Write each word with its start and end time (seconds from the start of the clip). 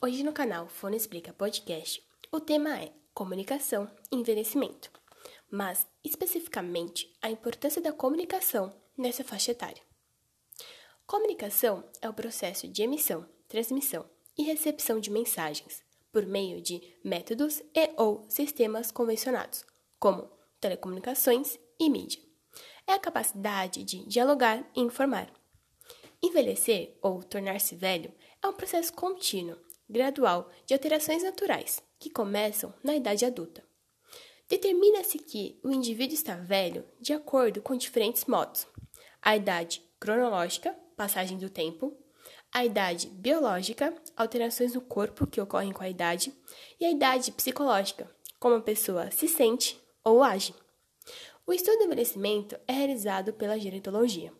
Hoje 0.00 0.22
no 0.22 0.32
canal 0.32 0.68
Fone 0.68 0.96
Explica 0.96 1.32
Podcast, 1.32 2.00
o 2.30 2.38
tema 2.38 2.78
é 2.80 2.92
comunicação 3.12 3.90
e 4.12 4.16
envelhecimento, 4.16 4.92
mas 5.50 5.88
especificamente 6.04 7.12
a 7.20 7.28
importância 7.28 7.82
da 7.82 7.92
comunicação 7.92 8.72
nessa 8.96 9.24
faixa 9.24 9.50
etária. 9.50 9.82
Comunicação 11.04 11.82
é 12.00 12.08
o 12.08 12.14
processo 12.14 12.68
de 12.68 12.80
emissão, 12.80 13.28
transmissão 13.48 14.08
e 14.38 14.44
recepção 14.44 15.00
de 15.00 15.10
mensagens 15.10 15.82
por 16.12 16.24
meio 16.24 16.62
de 16.62 16.80
métodos 17.02 17.60
e 17.74 17.90
ou 17.96 18.24
sistemas 18.28 18.92
convencionados, 18.92 19.66
como 19.98 20.30
telecomunicações 20.60 21.58
e 21.76 21.90
mídia. 21.90 22.22
É 22.86 22.92
a 22.92 23.00
capacidade 23.00 23.82
de 23.82 24.06
dialogar 24.06 24.64
e 24.76 24.80
informar. 24.80 25.28
Envelhecer 26.22 26.96
ou 27.02 27.20
tornar-se 27.20 27.74
velho 27.74 28.12
é 28.40 28.46
um 28.46 28.52
processo 28.52 28.92
contínuo, 28.92 29.58
gradual 29.88 30.50
de 30.66 30.74
alterações 30.74 31.22
naturais 31.22 31.82
que 31.98 32.10
começam 32.10 32.74
na 32.82 32.94
idade 32.94 33.24
adulta. 33.24 33.64
Determina-se 34.48 35.18
que 35.18 35.60
o 35.62 35.70
indivíduo 35.70 36.14
está 36.14 36.34
velho 36.36 36.84
de 37.00 37.12
acordo 37.12 37.60
com 37.60 37.76
diferentes 37.76 38.24
modos: 38.24 38.66
a 39.20 39.36
idade 39.36 39.82
cronológica, 40.00 40.74
passagem 40.96 41.38
do 41.38 41.50
tempo, 41.50 41.96
a 42.52 42.64
idade 42.64 43.08
biológica, 43.08 43.94
alterações 44.16 44.74
no 44.74 44.80
corpo 44.80 45.26
que 45.26 45.40
ocorrem 45.40 45.72
com 45.72 45.82
a 45.82 45.88
idade, 45.88 46.32
e 46.80 46.84
a 46.84 46.90
idade 46.90 47.30
psicológica, 47.32 48.10
como 48.40 48.54
a 48.54 48.62
pessoa 48.62 49.10
se 49.10 49.28
sente 49.28 49.78
ou 50.02 50.22
age. 50.22 50.54
O 51.46 51.52
estudo 51.52 51.78
do 51.78 51.84
envelhecimento 51.84 52.58
é 52.66 52.72
realizado 52.72 53.32
pela 53.32 53.58
gerontologia. 53.58 54.32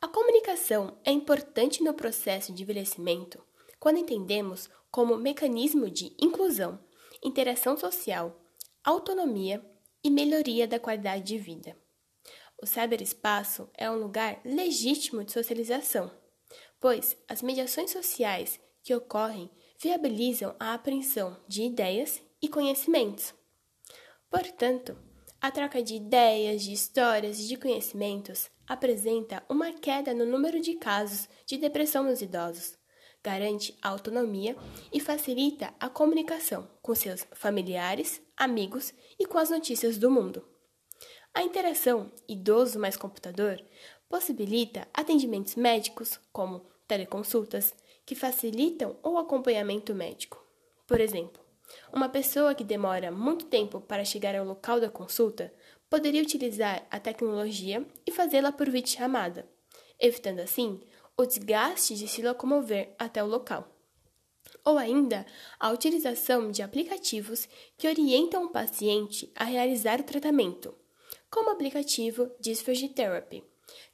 A 0.00 0.08
comunicação 0.08 0.98
é 1.04 1.10
importante 1.10 1.82
no 1.82 1.94
processo 1.94 2.52
de 2.52 2.62
envelhecimento 2.62 3.42
quando 3.82 3.98
entendemos 3.98 4.70
como 4.92 5.16
mecanismo 5.16 5.90
de 5.90 6.14
inclusão, 6.20 6.78
interação 7.20 7.76
social, 7.76 8.40
autonomia 8.84 9.60
e 10.04 10.08
melhoria 10.08 10.68
da 10.68 10.78
qualidade 10.78 11.24
de 11.24 11.36
vida. 11.36 11.76
O 12.62 12.66
cyberespaço 12.66 13.68
é 13.74 13.90
um 13.90 13.98
lugar 13.98 14.40
legítimo 14.44 15.24
de 15.24 15.32
socialização 15.32 16.22
pois 16.82 17.16
as 17.28 17.40
mediações 17.40 17.92
sociais 17.92 18.60
que 18.82 18.92
ocorrem 18.92 19.48
viabilizam 19.80 20.56
a 20.58 20.74
apreensão 20.74 21.40
de 21.46 21.62
ideias 21.62 22.20
e 22.42 22.48
conhecimentos. 22.48 23.32
Portanto, 24.28 24.98
a 25.40 25.50
troca 25.52 25.80
de 25.80 25.94
ideias, 25.94 26.62
de 26.62 26.72
histórias 26.72 27.38
e 27.38 27.46
de 27.46 27.56
conhecimentos 27.56 28.50
apresenta 28.66 29.44
uma 29.48 29.72
queda 29.72 30.12
no 30.12 30.26
número 30.26 30.60
de 30.60 30.74
casos 30.74 31.28
de 31.46 31.56
depressão 31.56 32.02
nos 32.02 32.20
idosos, 32.20 32.76
garante 33.22 33.76
a 33.80 33.88
autonomia 33.88 34.56
e 34.92 34.98
facilita 34.98 35.72
a 35.78 35.88
comunicação 35.88 36.68
com 36.80 36.94
seus 36.94 37.26
familiares, 37.32 38.20
amigos 38.36 38.92
e 39.18 39.26
com 39.26 39.38
as 39.38 39.50
notícias 39.50 39.96
do 39.98 40.10
mundo. 40.10 40.44
A 41.34 41.42
interação 41.42 42.12
idoso 42.28 42.78
mais 42.78 42.96
computador 42.96 43.62
possibilita 44.08 44.86
atendimentos 44.92 45.54
médicos, 45.54 46.20
como 46.32 46.66
teleconsultas, 46.86 47.74
que 48.04 48.14
facilitam 48.14 48.96
o 49.02 49.16
acompanhamento 49.16 49.94
médico. 49.94 50.44
Por 50.86 51.00
exemplo, 51.00 51.40
uma 51.92 52.08
pessoa 52.08 52.54
que 52.54 52.64
demora 52.64 53.10
muito 53.10 53.46
tempo 53.46 53.80
para 53.80 54.04
chegar 54.04 54.34
ao 54.34 54.44
local 54.44 54.80
da 54.80 54.90
consulta 54.90 55.52
poderia 55.88 56.22
utilizar 56.22 56.86
a 56.90 56.98
tecnologia 56.98 57.86
e 58.06 58.10
fazê-la 58.10 58.52
por 58.52 58.68
videochamada, 58.68 59.48
evitando 59.98 60.40
assim 60.40 60.80
o 61.16 61.26
desgaste 61.26 61.94
de 61.94 62.08
se 62.08 62.22
locomover 62.22 62.94
até 62.98 63.22
o 63.22 63.26
local. 63.26 63.68
Ou 64.64 64.78
ainda 64.78 65.26
a 65.58 65.70
utilização 65.70 66.50
de 66.50 66.62
aplicativos 66.62 67.48
que 67.76 67.88
orientam 67.88 68.44
o 68.44 68.50
paciente 68.50 69.32
a 69.36 69.44
realizar 69.44 70.00
o 70.00 70.04
tratamento, 70.04 70.74
como 71.30 71.48
o 71.48 71.52
aplicativo 71.52 72.30
Dysphagy 72.40 72.88
Therapy, 72.88 73.44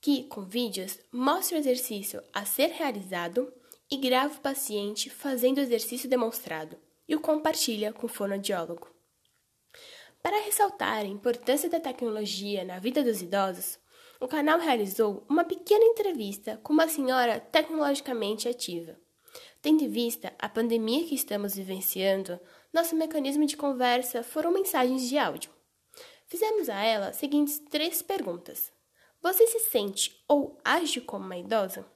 que, 0.00 0.24
com 0.24 0.44
vídeos, 0.44 0.98
mostra 1.12 1.56
o 1.56 1.60
exercício 1.60 2.22
a 2.32 2.44
ser 2.44 2.68
realizado 2.68 3.52
e 3.90 3.96
grava 3.96 4.34
o 4.34 4.40
paciente 4.40 5.10
fazendo 5.10 5.58
o 5.58 5.60
exercício 5.60 6.08
demonstrado 6.08 6.76
e 7.08 7.14
o 7.14 7.20
compartilha 7.20 7.92
com 7.92 8.06
o 8.06 8.08
fonoaudiólogo. 8.08 8.88
Para 10.22 10.42
ressaltar 10.42 11.00
a 11.00 11.06
importância 11.06 11.68
da 11.68 11.78
tecnologia 11.78 12.64
na 12.64 12.78
vida 12.78 13.02
dos 13.02 13.20
idosos, 13.20 13.78
o 14.20 14.28
canal 14.28 14.58
realizou 14.58 15.24
uma 15.28 15.44
pequena 15.44 15.84
entrevista 15.84 16.58
com 16.62 16.72
uma 16.72 16.88
senhora 16.88 17.40
tecnologicamente 17.40 18.48
ativa. 18.48 18.98
Tendo 19.60 19.82
em 19.82 19.88
vista 19.88 20.32
a 20.38 20.48
pandemia 20.48 21.06
que 21.06 21.14
estamos 21.14 21.54
vivenciando, 21.54 22.38
nosso 22.72 22.94
mecanismo 22.94 23.46
de 23.46 23.56
conversa 23.56 24.22
foram 24.22 24.52
mensagens 24.52 25.08
de 25.08 25.16
áudio. 25.18 25.50
Fizemos 26.26 26.68
a 26.68 26.82
ela 26.82 27.08
as 27.08 27.16
seguintes 27.16 27.58
três 27.70 28.02
perguntas. 28.02 28.72
Você 29.22 29.46
se 29.46 29.60
sente 29.60 30.22
ou 30.28 30.58
age 30.64 31.00
como 31.00 31.24
uma 31.24 31.36
idosa? 31.38 31.86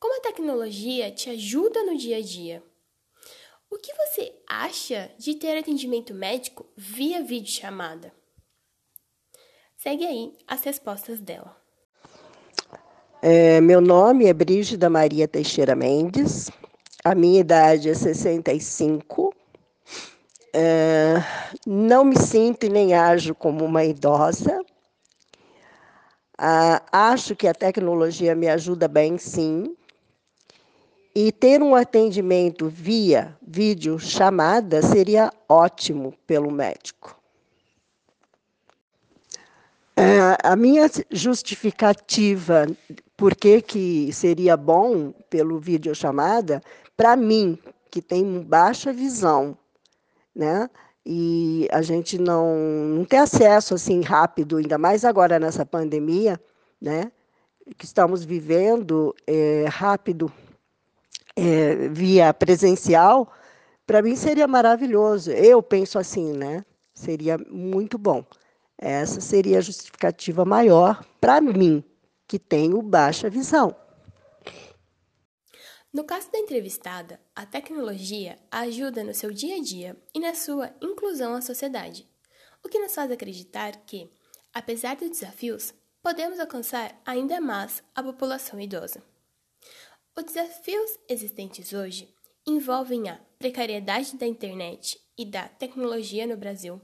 Como 0.00 0.18
a 0.18 0.20
tecnologia 0.20 1.10
te 1.10 1.30
ajuda 1.30 1.82
no 1.84 1.96
dia 1.96 2.18
a 2.18 2.20
dia? 2.20 2.62
O 3.70 3.78
que 3.78 3.92
você 3.94 4.34
acha 4.46 5.10
de 5.18 5.34
ter 5.34 5.56
atendimento 5.56 6.12
médico 6.12 6.66
via 6.76 7.22
videochamada? 7.22 8.12
Segue 9.84 10.06
aí 10.06 10.32
as 10.48 10.64
respostas 10.64 11.20
dela. 11.20 11.54
É, 13.20 13.60
meu 13.60 13.82
nome 13.82 14.24
é 14.24 14.32
Brígida 14.32 14.88
Maria 14.88 15.28
Teixeira 15.28 15.76
Mendes, 15.76 16.50
a 17.04 17.14
minha 17.14 17.40
idade 17.40 17.90
é 17.90 17.94
65. 17.94 19.34
É, 20.54 21.16
não 21.66 22.02
me 22.02 22.18
sinto 22.18 22.64
e 22.64 22.70
nem 22.70 22.94
ajo 22.94 23.34
como 23.34 23.62
uma 23.62 23.84
idosa. 23.84 24.58
Ah, 26.38 26.80
acho 26.90 27.36
que 27.36 27.46
a 27.46 27.52
tecnologia 27.52 28.34
me 28.34 28.48
ajuda 28.48 28.88
bem, 28.88 29.18
sim. 29.18 29.76
E 31.14 31.30
ter 31.30 31.62
um 31.62 31.74
atendimento 31.74 32.70
via 32.70 33.36
vídeo 33.46 33.98
chamada 33.98 34.80
seria 34.80 35.30
ótimo 35.46 36.14
pelo 36.26 36.50
médico. 36.50 37.22
É, 39.96 40.36
a 40.42 40.56
minha 40.56 40.90
justificativa 41.10 42.66
por 43.16 43.34
que, 43.34 43.62
que 43.62 44.12
seria 44.12 44.56
bom 44.56 45.12
pelo 45.30 45.58
videochamada, 45.58 46.60
para 46.96 47.16
mim, 47.16 47.58
que 47.90 48.02
tem 48.02 48.40
baixa 48.40 48.92
visão, 48.92 49.56
né? 50.34 50.68
e 51.06 51.68
a 51.70 51.82
gente 51.82 52.18
não, 52.18 52.56
não 52.56 53.04
tem 53.04 53.18
acesso 53.18 53.74
assim 53.74 54.00
rápido, 54.00 54.56
ainda 54.56 54.78
mais 54.78 55.04
agora 55.04 55.38
nessa 55.38 55.66
pandemia, 55.66 56.40
né, 56.80 57.12
que 57.76 57.84
estamos 57.84 58.24
vivendo 58.24 59.14
é, 59.26 59.66
rápido 59.68 60.32
é, 61.36 61.88
via 61.88 62.32
presencial, 62.32 63.30
para 63.86 64.00
mim 64.00 64.16
seria 64.16 64.46
maravilhoso. 64.48 65.30
Eu 65.30 65.62
penso 65.62 65.98
assim, 65.98 66.32
né? 66.32 66.64
Seria 66.94 67.36
muito 67.50 67.98
bom. 67.98 68.24
Essa 68.78 69.20
seria 69.20 69.58
a 69.58 69.62
justificativa 69.62 70.44
maior 70.44 71.04
para 71.20 71.40
mim, 71.40 71.82
que 72.26 72.38
tenho 72.38 72.82
baixa 72.82 73.30
visão. 73.30 73.74
No 75.92 76.02
caso 76.02 76.30
da 76.32 76.38
entrevistada, 76.38 77.20
a 77.36 77.46
tecnologia 77.46 78.36
ajuda 78.50 79.04
no 79.04 79.14
seu 79.14 79.30
dia 79.30 79.56
a 79.56 79.62
dia 79.62 79.96
e 80.12 80.18
na 80.18 80.34
sua 80.34 80.74
inclusão 80.82 81.34
à 81.34 81.40
sociedade, 81.40 82.08
o 82.64 82.68
que 82.68 82.80
nos 82.80 82.94
faz 82.94 83.12
acreditar 83.12 83.76
que, 83.86 84.10
apesar 84.52 84.96
dos 84.96 85.10
desafios, 85.10 85.72
podemos 86.02 86.40
alcançar 86.40 87.00
ainda 87.06 87.40
mais 87.40 87.82
a 87.94 88.02
população 88.02 88.60
idosa. 88.60 89.02
Os 90.16 90.24
desafios 90.24 90.98
existentes 91.08 91.72
hoje 91.72 92.12
envolvem 92.46 93.08
a 93.08 93.20
precariedade 93.38 94.16
da 94.16 94.26
internet 94.26 95.00
e 95.16 95.24
da 95.24 95.48
tecnologia 95.48 96.26
no 96.26 96.36
Brasil, 96.36 96.80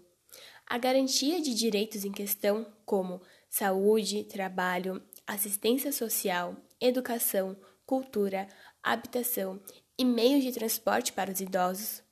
a 0.70 0.78
garantia 0.78 1.42
de 1.42 1.52
direitos 1.52 2.04
em 2.04 2.12
questão 2.12 2.64
como 2.86 3.20
saúde, 3.48 4.22
trabalho, 4.22 5.02
assistência 5.26 5.90
social, 5.90 6.56
educação, 6.80 7.56
cultura, 7.84 8.46
habitação 8.80 9.60
e 9.98 10.04
meios 10.04 10.44
de 10.44 10.52
transporte 10.52 11.12
para 11.12 11.32
os 11.32 11.40
idosos, 11.40 12.04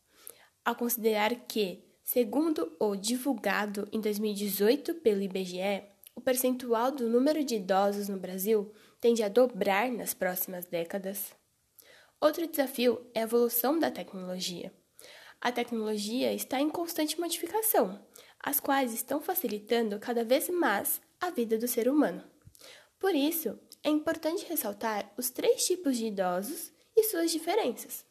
ao 0.64 0.74
considerar 0.74 1.32
que, 1.46 1.84
segundo 2.02 2.76
o 2.80 2.96
divulgado 2.96 3.88
em 3.92 4.00
2018 4.00 4.96
pelo 4.96 5.22
IBGE, 5.22 5.84
o 6.16 6.20
percentual 6.20 6.90
do 6.90 7.08
número 7.08 7.44
de 7.44 7.54
idosos 7.54 8.08
no 8.08 8.18
Brasil 8.18 8.72
tende 9.00 9.22
a 9.22 9.28
dobrar 9.28 9.88
nas 9.88 10.14
próximas 10.14 10.64
décadas. 10.64 11.32
Outro 12.20 12.44
desafio 12.44 13.06
é 13.14 13.20
a 13.20 13.22
evolução 13.22 13.78
da 13.78 13.88
tecnologia. 13.88 14.72
A 15.40 15.52
tecnologia 15.52 16.32
está 16.32 16.60
em 16.60 16.68
constante 16.68 17.20
modificação, 17.20 18.04
as 18.40 18.60
quais 18.60 18.92
estão 18.92 19.20
facilitando 19.20 19.98
cada 19.98 20.24
vez 20.24 20.48
mais 20.48 21.00
a 21.20 21.30
vida 21.30 21.58
do 21.58 21.66
ser 21.66 21.88
humano. 21.88 22.22
Por 22.98 23.14
isso, 23.14 23.58
é 23.82 23.90
importante 23.90 24.46
ressaltar 24.48 25.12
os 25.16 25.30
três 25.30 25.64
tipos 25.64 25.96
de 25.96 26.06
idosos 26.06 26.72
e 26.96 27.04
suas 27.04 27.30
diferenças. 27.30 28.04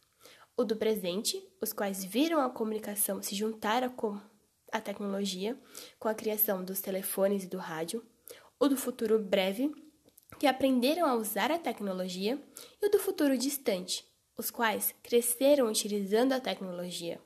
o 0.59 0.63
do 0.63 0.75
presente, 0.75 1.47
os 1.61 1.71
quais 1.71 2.03
viram 2.03 2.41
a 2.41 2.49
comunicação 2.49 3.21
se 3.21 3.35
juntar 3.35 3.87
com 3.91 4.19
a 4.71 4.81
tecnologia, 4.81 5.55
com 5.99 6.07
a 6.07 6.15
criação 6.15 6.63
dos 6.63 6.81
telefones 6.81 7.43
e 7.43 7.47
do 7.47 7.59
rádio, 7.59 8.03
o 8.59 8.67
do 8.67 8.75
futuro 8.75 9.19
breve, 9.19 9.71
que 10.39 10.47
aprenderam 10.47 11.07
a 11.07 11.13
usar 11.13 11.51
a 11.51 11.59
tecnologia, 11.59 12.41
e 12.81 12.87
o 12.87 12.89
do 12.89 12.97
futuro 12.97 13.37
distante, 13.37 14.03
os 14.35 14.49
quais 14.49 14.95
cresceram 15.03 15.67
utilizando 15.67 16.33
a 16.33 16.39
tecnologia. 16.39 17.21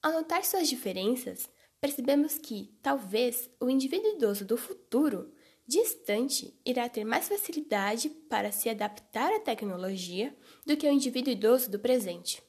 Ao 0.00 0.12
notar 0.12 0.44
suas 0.44 0.68
diferenças, 0.68 1.48
percebemos 1.80 2.38
que, 2.38 2.76
talvez, 2.82 3.50
o 3.60 3.68
indivíduo 3.70 4.16
idoso 4.16 4.44
do 4.44 4.56
futuro 4.56 5.32
distante 5.66 6.58
irá 6.64 6.88
ter 6.88 7.04
mais 7.04 7.28
facilidade 7.28 8.08
para 8.08 8.50
se 8.50 8.70
adaptar 8.70 9.32
à 9.32 9.40
tecnologia 9.40 10.34
do 10.64 10.76
que 10.76 10.88
o 10.88 10.92
indivíduo 10.92 11.32
idoso 11.32 11.70
do 11.70 11.78
presente. 11.78 12.42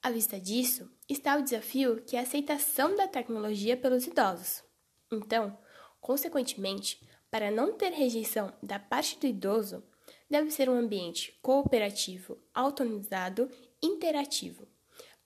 À 0.00 0.10
vista 0.10 0.38
disso, 0.38 0.88
está 1.08 1.36
o 1.36 1.42
desafio 1.42 2.02
que 2.04 2.16
é 2.16 2.20
a 2.20 2.22
aceitação 2.22 2.94
da 2.94 3.08
tecnologia 3.08 3.76
pelos 3.76 4.06
idosos. 4.06 4.62
Então, 5.10 5.58
consequentemente, 6.00 7.04
para 7.30 7.50
não 7.50 7.72
ter 7.72 7.90
rejeição 7.90 8.52
da 8.62 8.78
parte 8.78 9.18
do 9.18 9.26
idoso, 9.26 9.82
deve 10.30 10.50
ser 10.50 10.68
um 10.68 10.78
ambiente 10.78 11.36
cooperativo, 11.42 12.38
autonomizado, 12.54 13.50
interativo, 13.82 14.68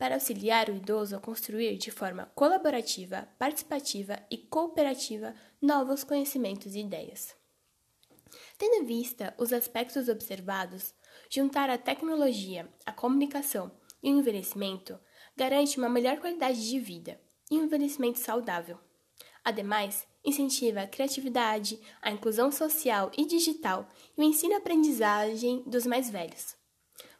para 0.00 0.14
auxiliar 0.14 0.70
o 0.70 0.75
idoso 0.75 1.14
a 1.14 1.20
construir 1.20 1.76
de 1.76 1.91
forma 1.91 2.25
colaborativa, 2.35 3.29
participativa 3.38 4.19
e 4.31 4.38
cooperativa 4.38 5.35
novos 5.61 6.02
conhecimentos 6.02 6.75
e 6.75 6.81
ideias. 6.81 7.37
Tendo 8.56 8.76
em 8.76 8.87
vista 8.87 9.35
os 9.37 9.52
aspectos 9.52 10.08
observados, 10.08 10.94
juntar 11.29 11.69
a 11.69 11.76
tecnologia, 11.76 12.67
a 12.87 12.93
comunicação 12.94 13.70
e 14.02 14.11
o 14.11 14.19
envelhecimento 14.19 14.99
garante 15.37 15.76
uma 15.76 15.91
melhor 15.91 16.19
qualidade 16.19 16.67
de 16.67 16.81
vida 16.81 17.20
e 17.50 17.58
um 17.58 17.64
envelhecimento 17.64 18.20
saudável. 18.20 18.79
Ademais, 19.44 20.08
incentiva 20.25 20.81
a 20.81 20.87
criatividade, 20.87 21.79
a 22.00 22.11
inclusão 22.11 22.50
social 22.50 23.11
e 23.19 23.26
digital 23.26 23.87
e 24.17 24.23
o 24.23 24.25
ensino-aprendizagem 24.25 25.62
dos 25.67 25.85
mais 25.85 26.08
velhos. 26.08 26.58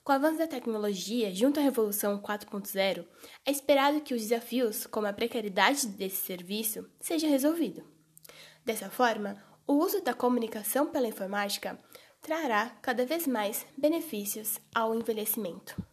Com 0.02 0.12
o 0.12 0.17
avanço 0.17 0.38
da 0.38 0.47
tecnologia 0.47 1.32
junto 1.35 1.61
à 1.61 1.62
Revolução 1.62 2.20
4.0, 2.20 3.06
é 3.44 3.50
esperado 3.50 4.00
que 4.00 4.14
os 4.14 4.23
desafios, 4.23 4.87
como 4.87 5.06
a 5.06 5.12
precariedade 5.12 5.87
desse 5.88 6.25
serviço, 6.25 6.88
sejam 6.99 7.29
resolvidos. 7.29 7.85
Dessa 8.64 8.88
forma, 8.88 9.37
o 9.67 9.75
uso 9.75 10.02
da 10.02 10.14
comunicação 10.14 10.87
pela 10.87 11.06
informática 11.06 11.79
trará 12.23 12.70
cada 12.82 13.05
vez 13.05 13.26
mais 13.26 13.67
benefícios 13.76 14.58
ao 14.75 14.94
envelhecimento. 14.94 15.89